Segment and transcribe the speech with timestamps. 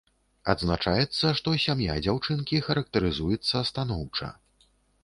[0.53, 4.37] Адзначаецца, што сям'я дзяўчынкі характарызуецца станоўча.